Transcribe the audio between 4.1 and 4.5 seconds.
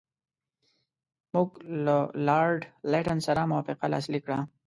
کړه.